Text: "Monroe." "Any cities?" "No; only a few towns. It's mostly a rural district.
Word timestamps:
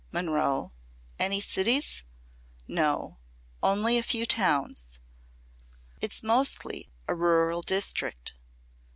"Monroe." 0.11 0.71
"Any 1.19 1.39
cities?" 1.39 2.03
"No; 2.67 3.19
only 3.61 3.99
a 3.99 4.01
few 4.01 4.25
towns. 4.25 4.99
It's 6.01 6.23
mostly 6.23 6.91
a 7.07 7.13
rural 7.13 7.61
district. 7.61 8.33